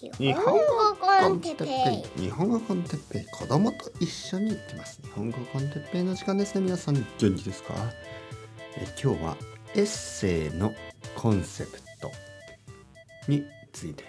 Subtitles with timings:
[0.00, 0.60] 日本語
[1.00, 2.22] con Teppei。
[2.22, 3.24] 日本語 con Teppei。
[3.32, 5.00] 子供と一緒に行ってます。
[5.02, 6.54] 日本語 con Teppei の時間です。
[6.54, 7.04] ね皆さん元
[7.34, 7.74] 気ですか？
[8.76, 9.36] え今日は
[9.74, 10.72] エッセイの
[11.16, 12.12] コンセプト
[13.26, 14.04] について。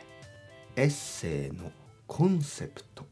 [0.75, 1.71] エッセイの
[2.05, 3.07] コンセプト。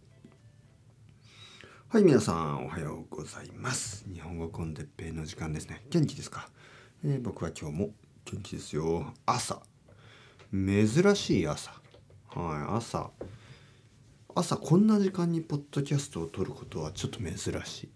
[1.88, 4.06] はい皆さんおはようございます。
[4.14, 5.84] 日本語 con Teppei の時間ですね。
[5.90, 6.48] 元気ですか、
[7.04, 7.90] えー、僕は今日も
[8.24, 9.16] 元気ですよ。
[9.26, 9.64] 朝。
[10.54, 11.72] 珍しい朝
[12.38, 13.10] はい、朝
[14.36, 17.90] 朝こんな時間にポッドキャストを撮ることはちょっと珍しい。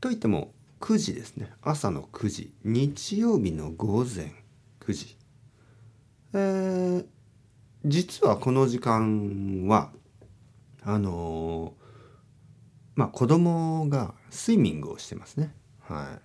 [0.00, 1.52] といっても9時ですね。
[1.62, 2.52] 朝の9時。
[2.64, 4.32] 日曜日の午前
[4.80, 5.16] 9時。
[6.32, 7.06] えー、
[7.84, 9.92] 実はこの時間は
[10.82, 11.82] あのー、
[12.96, 15.54] まあ子供がスイミングをしてますね。
[15.82, 16.22] はい。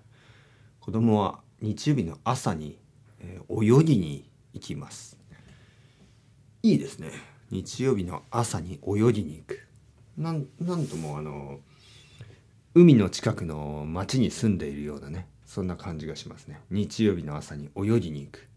[0.80, 2.80] 子供は日曜日の朝に、
[3.20, 5.23] えー、泳ぎに行きます。
[6.66, 7.12] いいですね。
[7.52, 9.68] 日曜日の朝に泳ぎに行く。
[10.18, 11.60] なんなんともあの
[12.74, 16.62] 海の近くの町に住んでいるようなねそんな感じがしますね。
[16.72, 18.48] 日曜日の朝に泳ぎに行く、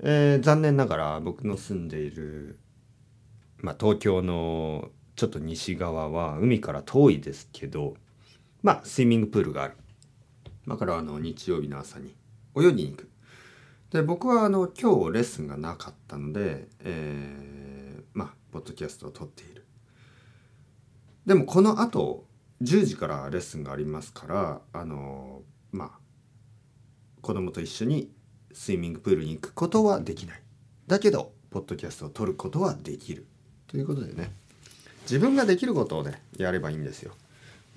[0.00, 2.58] えー、残念ながら僕の住んでいる、
[3.56, 7.94] まあ、東京のちょっと西側は海から遠いですけど
[8.62, 9.78] まあスイミングプールがある。
[10.66, 12.14] だからあの日曜日の朝に
[12.54, 13.07] 泳ぎに行く。
[13.90, 19.64] で僕はあの今日レッスンがなかったので、えー、まあポッドキャストを撮っている。
[21.24, 22.24] でもこのあと
[22.62, 25.90] 10時からレッスンがありますからあのまあ
[27.22, 28.10] 子供と一緒に
[28.52, 30.42] スイミングプールに行くことはできない。
[30.86, 33.26] だけどポッドキャストを撮ることはできる。
[33.66, 34.32] ということでね。
[35.02, 37.12] 自分ができることをねやればいいんですよ、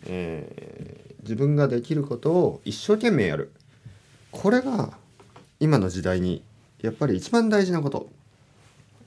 [0.04, 3.54] えー、自分ができることを一生懸命やる。
[4.32, 4.98] これが
[5.62, 6.44] 今の時代に
[6.82, 8.10] やっぱり一番大事なこと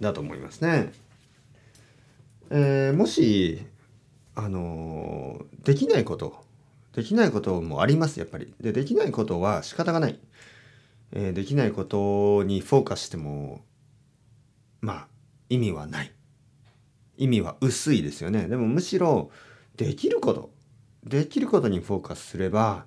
[0.00, 0.92] だと思いますね。
[2.48, 3.66] えー、もし
[4.36, 6.44] あのできないこと
[6.94, 8.54] できないこともありますやっぱり。
[8.60, 10.20] でできないことは仕方がない。
[11.10, 13.64] えー、できないことにフォーカスしても
[14.80, 15.08] まあ
[15.48, 16.12] 意味はない。
[17.16, 18.46] 意味は薄いですよね。
[18.46, 19.32] でもむしろ
[19.76, 20.50] できること
[21.02, 22.86] できることにフォーカスすれば、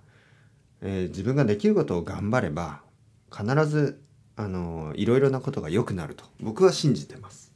[0.81, 2.86] えー、自分ができることを頑張れば
[3.35, 4.01] 必ず
[4.35, 7.53] あのいろいろなことが良くなると僕は信じてます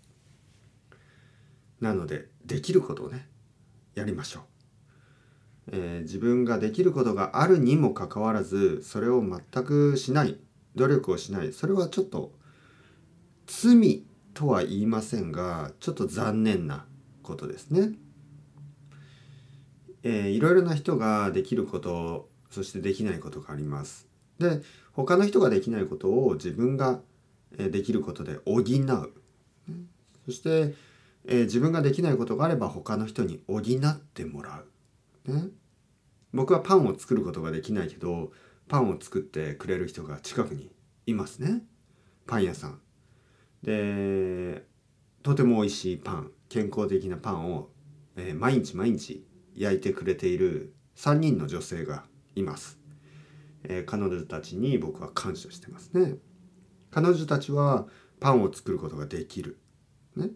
[1.79, 3.27] なのでできることをね
[3.95, 4.43] やりましょう、
[5.73, 10.37] えー、自分ができることがあるにもかかわらずそれを全くしない
[10.75, 12.33] 努力をしないそれはちょっと
[13.45, 14.03] 罪
[14.33, 16.85] とは言いませんがちょっと残念な
[17.21, 17.91] ことですね。
[20.03, 24.07] えー、いろいろな人ができることそしてできないことがあります。
[24.39, 24.61] で
[24.93, 27.01] 他の人ができないことを自分が
[27.57, 29.13] できることで補う。
[30.25, 30.75] そして、
[31.25, 34.63] えー、自分ができないことがあれば他の人に補ってもら
[35.25, 35.45] う、ね、
[36.33, 38.31] 僕はパンを作ることができないけど
[38.67, 40.71] パンを作ってくれる人が近くに
[41.05, 41.63] いますね。
[42.27, 42.79] パン屋さん。
[43.63, 44.65] で
[45.23, 46.31] とても美味しいパン。
[46.49, 47.69] 健康的なパンを、
[48.17, 49.25] えー、毎日毎日
[49.55, 52.03] 焼いてくれている3人の女性が
[52.35, 52.80] います。
[53.63, 56.15] え、彼女たちに僕は感謝してますね。
[56.89, 57.87] 彼女たちは
[58.19, 59.57] パンを作ることができる。
[60.15, 60.29] ね。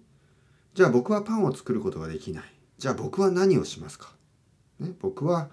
[0.73, 2.43] じゃあ僕はパンを作ることができない。
[2.77, 4.13] じゃあ僕は何をしますか？
[4.79, 5.49] ね、僕は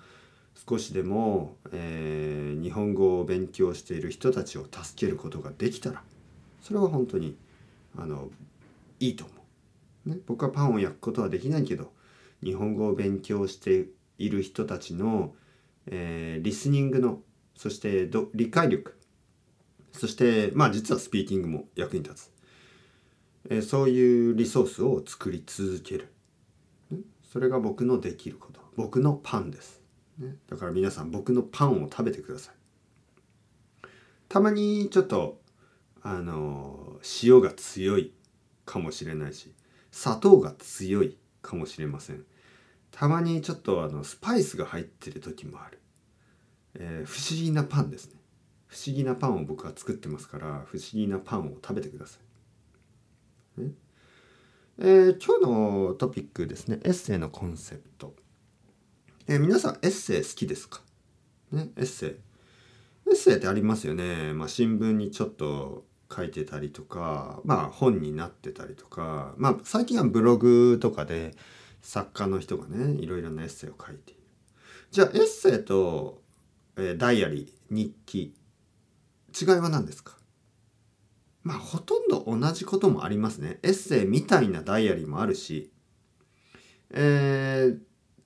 [0.69, 6.03] 少しでも、えー、日本語を勉強している人たちを助けることができたら
[6.61, 7.37] それは本当に
[7.97, 8.31] あの
[8.99, 9.35] いいと思
[10.07, 10.19] う、ね。
[10.27, 11.93] 僕はパンを焼くことはできないけど
[12.43, 13.87] 日本語を勉強して
[14.19, 15.35] いる人たちの、
[15.87, 17.21] えー、リスニングの
[17.55, 18.97] そして理解力。
[19.93, 22.31] そしてまあ実はスピーキングも役に立つ、
[23.51, 26.09] えー、そういうリソースを作り続ける、
[27.31, 28.61] それが僕のできること。
[28.75, 29.83] 僕のパンです、
[30.49, 32.55] だから皆さん僕のパンを食べてください。
[34.31, 35.43] たまにちょっと
[36.01, 38.15] あの塩が強い
[38.65, 39.53] かもしれないし
[39.91, 42.25] 砂糖が強いかもしれません。
[42.91, 45.79] たまにちょっとあのスパイスが入ってる時もある。
[46.79, 48.21] えー、不思議なパンですね。
[48.67, 52.19] 不思議なパンを僕は作ってますから不思議なパンを食べてくださ
[53.59, 53.73] い、ね。
[54.79, 56.81] えー、今日のトピックですね。
[56.83, 58.15] エッセイのコンセプト、
[59.29, 60.81] えー、皆さんエッセイ好きですか？
[61.53, 62.11] ねエッセイ。
[62.11, 71.35] エッセイってありますよね、まあ、新聞にちょっと書いてたりとかまあ本になってたりとかまあ最近はブログとかで
[71.83, 74.21] 作家の人がねいろいろなエッセイを書いている。
[74.91, 76.22] じゃあエッセイと
[76.77, 78.35] えー、ダイアリー日記
[79.41, 80.17] 違いは何ですか？
[81.43, 83.59] まあほとんど同じこともありますね。
[83.63, 85.73] エッセイみたいなダイアリーもあるし、
[86.91, 87.79] えー、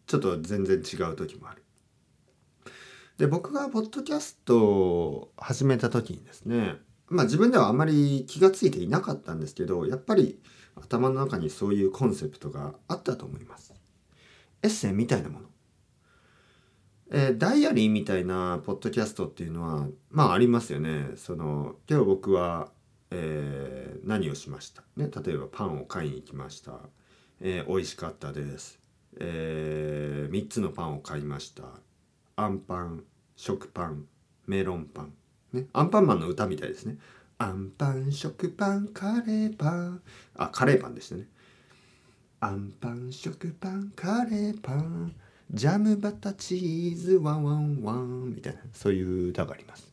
[0.06, 1.62] ちょっと全然違う時もある。
[3.18, 6.74] で僕がポッドキャストを始めた時にですね
[7.08, 10.38] まあ自分ではあまり気が付いていなかったんですけどやっぱり
[10.74, 13.72] 頭の中にそういうコンセプトがあったと思います。
[14.62, 15.48] エッセイみたいなもの。
[17.10, 21.10] えー、ダイアリーみたいなポッドキャストっていうのはまあありますよね。
[21.16, 22.70] その今日僕は、
[23.10, 26.80] えー、何をしました、ね、例えばパンを買いに行きました。
[27.40, 28.80] えー、美味しかったです。
[29.18, 31.64] えー、3つのパンを買いました。
[32.36, 33.04] アンパン、
[33.36, 34.06] 食パン、
[34.46, 35.12] メロンパン。
[35.52, 36.98] ね、アンパンマンの歌みたいですね。
[37.38, 40.02] アンパン、食パン、カレーパン。
[40.36, 41.28] あ、カレーパンでしたね。
[42.40, 45.14] アンパン、食パン、カレーパン。
[45.52, 49.90] ジャムバタチーズワンワンワンみたいなそういう歌があります。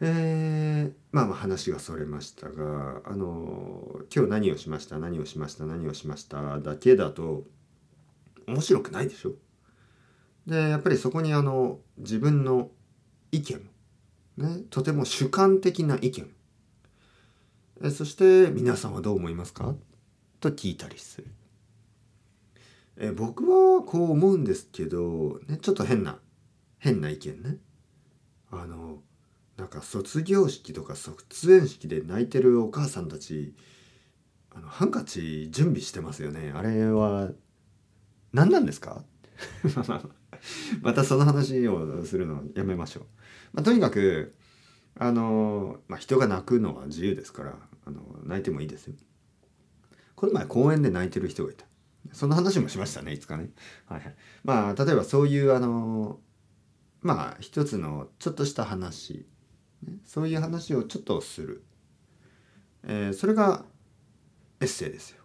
[0.00, 7.44] えー、まあまあ話がそれましたがあの今日何をしました何をしました何をしましただけだと
[8.46, 9.32] 面白くないでしょ？
[10.46, 12.70] でやっぱりそこにあの自分の
[13.32, 13.70] 意見、
[14.36, 16.30] ね、とても主観的な意見。
[17.82, 19.74] えそして皆さんはどう思いますか？
[20.40, 21.26] と聞いたりする。
[22.98, 26.18] え僕はこう思うんですけど、ね、ちょっと変な
[26.78, 27.56] 変な意見ね
[28.50, 29.02] あの
[29.56, 33.54] なんか卒業式とか卒園式で泣いてるお母さんたち
[34.54, 37.30] あのハンカチ準備してますよねあれは
[38.32, 39.02] 何なんですか？
[40.82, 43.04] またその話をするのやめましょう。
[43.54, 44.34] まあ、とにかく
[44.98, 48.94] あの、まあ、人が泣くのは自由ですからあの泣いてもいいですよ。
[50.14, 51.66] この前公園で泣いてる人がいた。
[52.12, 53.50] その話もしましたねいつかね。
[53.86, 54.14] はいはい、
[54.44, 56.20] まあ例えばそういうあの
[57.02, 59.26] まあ一つのちょっとした話、
[60.04, 61.64] そういう話をちょっとする、
[62.84, 63.64] えー、それが
[64.60, 65.22] エッセイですよ。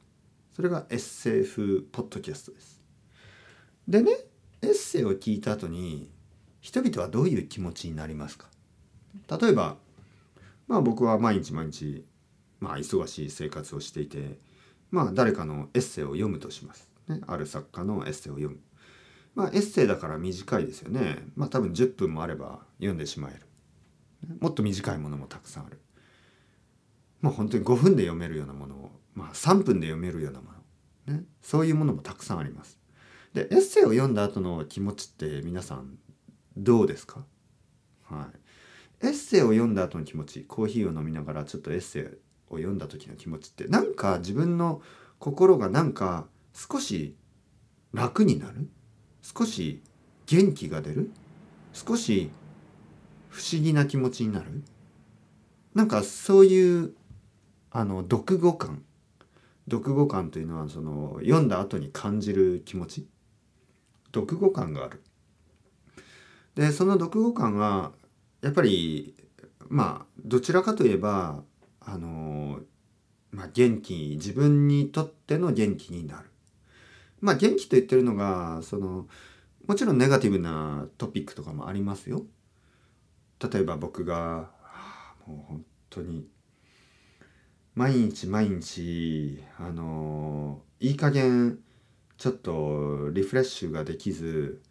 [0.56, 2.82] それがエッセイ風ポッドキャストです。
[3.88, 4.12] でね
[4.62, 6.12] エッセイを聞いた後に
[6.60, 8.48] 人々はどういう気持ちになりますか？
[9.40, 9.78] 例えば
[10.68, 12.06] まあ僕は毎日毎日
[12.60, 14.38] まあ忙しい生活をしていて
[14.92, 16.90] まあ誰かのエッセイを読むとします。
[17.08, 18.60] ね、ある作家のエッセイを読む。
[19.34, 21.26] まあエッセイだから短いですよね。
[21.36, 23.48] まあ多分10分もあれば読んでしまえる。
[24.40, 25.80] もっと短いものもたくさんある。
[27.22, 30.52] まあ本当に5分で読めるようなものを、まあ3分で読めるようなも
[31.08, 31.16] の。
[31.16, 32.78] ね、そういうものもたくさんあります。
[33.34, 35.98] でエッセイを読んだ後の気持ちって皆さん
[36.58, 37.24] どうですか？
[38.04, 38.28] は
[39.02, 42.04] いエッセイを読んだ後の気持ちコーヒーを飲みながらちょっとエッセイ
[42.54, 44.82] を読んだ時の気持ちってなんか自分の
[45.20, 47.16] 心がなんか少し
[47.94, 48.70] 楽になる？
[49.22, 49.82] 少し
[50.26, 51.12] 元気が出る？
[51.74, 52.32] 少し
[53.30, 54.64] 不思議な気持ちになる？
[55.74, 56.94] なんかそういう
[57.72, 58.84] あの読後感。
[59.70, 63.08] 読後感というのはその読んだ後に感じる気持ち？
[64.14, 65.04] 読後感がある。
[66.56, 67.92] でその読後感が
[68.42, 69.16] やっぱり
[69.70, 71.44] まあどちらかといえば
[71.82, 72.60] あの
[73.32, 76.30] まあ、元気自分にとっての元気になる。
[77.22, 79.08] まあ元気と言ってるのがその
[79.68, 82.26] もちろんネガティブなトピックとかもありますよ。
[83.40, 84.52] 例えば僕が、
[85.26, 86.28] もう本当に
[87.74, 91.60] 毎日毎日あのいい加減
[92.18, 94.62] ちょっとリフレッシュができず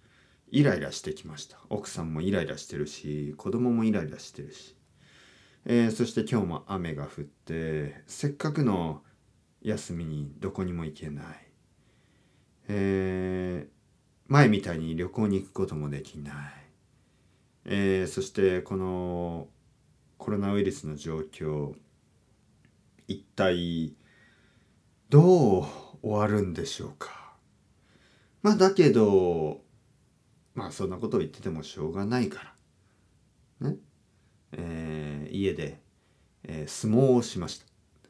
[0.51, 4.77] イライラしてきました奥さんもイライラしてるし子供もイライラしてるし、
[5.67, 9.03] えー、そして今日も雨が降ってせっかくの
[9.63, 11.25] 休みにどこにも行けない、
[12.69, 13.71] えー、
[14.27, 16.35] 前みたいに旅行に行くこともできない、
[17.67, 19.49] えー、そしてこの
[20.17, 21.75] コロナウイルスの状況
[23.07, 23.95] 一体
[25.09, 25.67] どう
[26.03, 27.35] 終わるんでしょうか。
[28.43, 29.61] まあだけど
[30.55, 32.55] まあそんなことを言っててもしょうがないか
[33.61, 33.69] ら。
[33.71, 33.77] ね。
[34.53, 35.00] えー、
[35.31, 35.81] 家で、
[36.45, 37.67] えー、相撲をしました。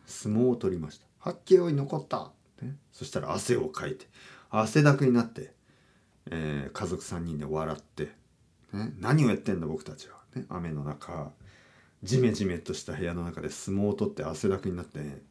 [0.07, 1.07] 相撲を取りました。
[1.19, 4.07] 発見に残った、ね、そしたら汗をかいて
[4.51, 5.53] 汗だくになって、
[6.31, 8.05] えー、家族3人で笑って、
[8.73, 11.31] ね、何をやってんだ僕たちは、ね、雨の中
[12.03, 15.23] ジメジメとした部屋の中で相撲を取って汗だくになって、ね、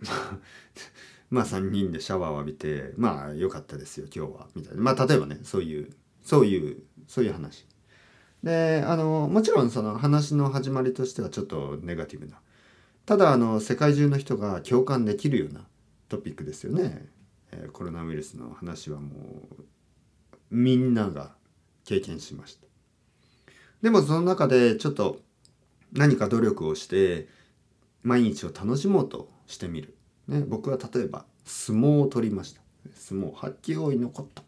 [1.30, 4.48] まあ3人でシャワーを浴びてまあ良かったですよ今日は。
[4.54, 4.82] みたいな。
[4.82, 5.90] まあ例えばねそういう
[6.22, 7.66] そういうそういう話。
[8.42, 12.40] であのもちろんその話の始まりとしてはちょっとネガティブな。
[13.06, 15.66] ただあの世界中の人が共感できるような
[16.08, 17.06] トピックですよね、
[17.52, 19.10] えー、コロナウイルスの話はも
[19.58, 19.64] う
[20.50, 21.32] みんなが
[21.84, 22.66] 経験しました。
[23.82, 25.20] でもその中でちょっと
[25.92, 27.28] 何か努力をして
[28.02, 29.96] 毎日を楽しもうとしてみる、
[30.28, 32.60] ね、僕は例えば相撲を取りました。
[32.94, 34.42] 相撲発揮大い残った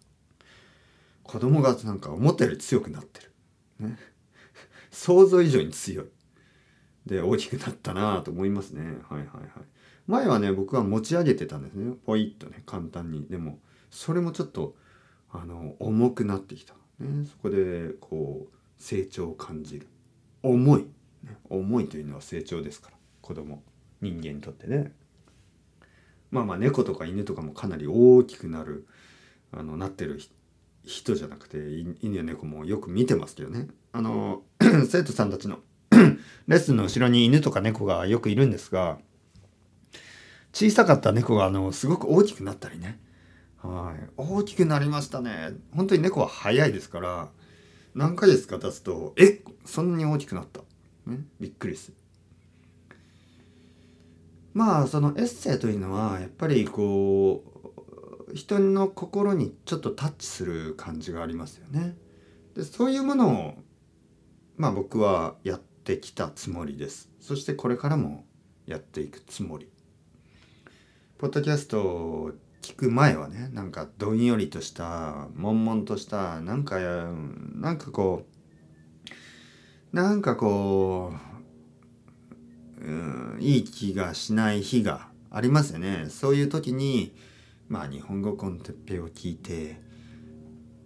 [1.23, 3.32] 子供がなんか思ったより強くなってる、
[3.83, 3.99] ね、
[4.91, 6.07] 想像以上に強い。
[7.07, 8.83] で大きくなったなと思いますね。
[9.09, 9.49] はいはいはい。
[10.07, 11.95] 前はね僕は持ち上げてたんですね。
[12.05, 13.27] ポイッとね簡単に。
[13.29, 13.59] でも
[13.91, 14.77] それもちょっと
[15.31, 19.89] あの重くなってきた、ね、そこでこう成長を感じる。
[20.43, 20.83] 重い、
[21.25, 22.97] ね、重いというのは成長ですから。
[23.21, 23.63] 子供
[24.01, 24.93] 人間にとってね。
[26.31, 28.87] まあまあ猫とか犬とかもかなり大きくなる
[29.53, 30.21] あのなってる
[30.85, 31.59] 人じゃなくて
[32.01, 33.69] 犬や猫もよく見てますけどね。
[33.93, 34.43] あの
[34.89, 35.59] 生徒さんたちの
[36.49, 38.99] レッスンの後ろに犬とか猫がよくいるんですが
[40.53, 42.99] 小さかった猫があのすごく大きくなったりね。
[43.59, 44.11] はい。
[44.17, 45.53] 大きくなりましたね。
[45.75, 47.31] 本当に猫は早いですから
[47.95, 50.61] 何ヶ月か経つとえそんなに大きくなった、
[51.07, 51.97] ね、びっくりする。
[54.55, 57.52] まあそのエッセイというのはやっぱりこう
[58.35, 61.95] 人の心にちょっとタッチする感じがありますよね。
[62.55, 63.55] でそういうものを
[64.57, 67.11] まあ僕はやってきたつもりです。
[67.21, 68.25] そしてこれからも
[68.67, 69.69] やっていくつもり。
[71.19, 78.25] ポッドキャストを聞く前はねなんかどんよりとした悶々としたなんかなんかこ
[79.93, 81.13] うなんかこ
[82.81, 82.91] う、う
[83.37, 87.15] ん、いい気がしない日がありますよねそういう時に
[87.69, 89.81] まあ日本語コンテッペを聞いて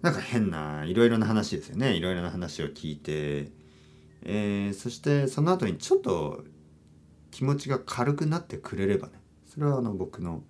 [0.02, 1.94] なんか変ないろいろな話ですよね。
[1.94, 3.50] いろいろな話を聞いて、
[4.22, 6.44] えー、そしてその後にちょっと
[7.30, 9.14] 気持ちが軽くなってくれればね
[9.46, 10.44] それはあの僕の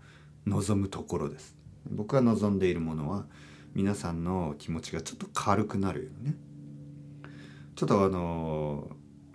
[0.46, 1.56] 望むところです。
[1.90, 3.26] 僕が望んでいるものは
[3.74, 6.34] 皆さんの気持ちがちょっと軽くなるよね。
[7.76, 8.90] ちょっとあの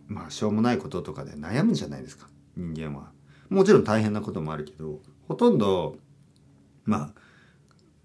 [0.07, 2.27] まあしょうもないこととかで悩むじゃないですか。
[2.55, 3.11] 人間は。
[3.49, 5.97] もちろん大変なこともあるけどほとんど
[6.85, 7.21] まあ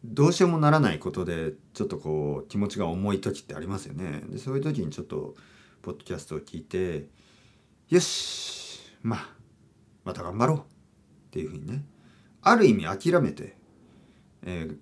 [0.04, 5.34] どうしようもならないことでちょっとこう気持ちが重い時ってありますよねでそういう時にちょっと
[5.82, 7.08] ポッドキャストを聞いて
[7.88, 9.28] よしまあ
[10.04, 10.62] また頑張ろうっ
[11.30, 11.84] ていうふうにね
[12.42, 13.56] ある意味諦めて、
[14.44, 14.76] えー、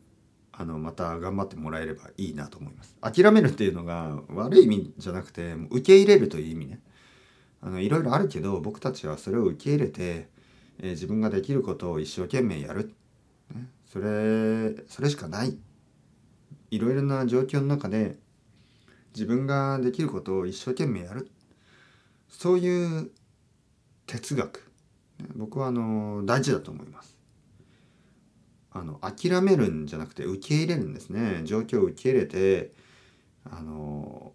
[0.53, 2.95] あのまた頑張ってもらえればいいなと思います。
[3.01, 6.81] 諦めるっていうのが悪い意味じゃなくて受け入れるという意味ね。
[7.63, 10.29] あのいろいろあるけど僕たちはそれを受け入れて、
[10.79, 12.93] えー、自分ができることを一生懸命やる、
[13.55, 15.57] ね、それそれしかない。
[16.73, 18.19] いろいろな状況の中で
[19.15, 21.31] 自分ができることを一生懸命やる。
[22.29, 23.13] そういう
[24.07, 24.69] 哲学。
[25.37, 27.17] 僕はあの大事だと思います。
[28.73, 31.43] あの諦めるんじゃなくて受け入れるんですね。
[31.45, 32.73] 状況を受け入れて
[33.49, 34.33] あの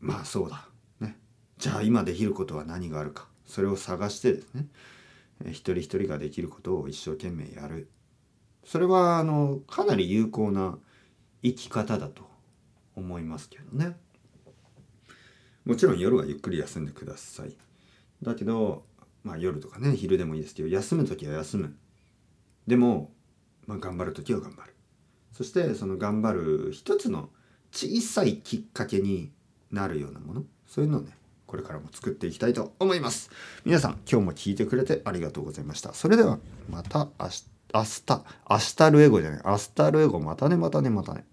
[0.00, 0.68] まあそうだ。
[1.00, 1.16] ね。
[1.56, 3.26] じゃあ今できることは何があるか。
[3.46, 4.66] それを探してですね。
[5.46, 7.88] 一人一人ができることを一生懸命やる。
[8.64, 10.78] それはあのかなり有効な
[11.42, 12.22] 生き方だと
[12.96, 13.96] 思いますけどね。
[15.64, 17.56] もちろん夜はゆっくり休んでください。
[18.22, 18.84] だけど
[19.24, 21.76] まあ夜とかね昼でもいいですけど休む時は休む。
[22.66, 23.12] でも
[23.66, 24.74] まあ、頑張る時は頑張る。
[25.32, 27.30] そしてその頑張る一つの
[27.72, 29.30] 小さいきっかけに
[29.70, 30.44] なるようなもの。
[30.66, 31.12] そういうのをね
[31.46, 33.30] これからも作っていきたいと思います。
[33.64, 35.94] 皆さん今日も聞いてくれてありがとうございました。
[35.94, 36.38] それでは
[36.68, 37.59] また明日。
[37.74, 39.42] 明日明日ルエゴじゃない。
[39.44, 40.20] 明日ルエゴ。
[40.20, 41.24] またねまたねまたね。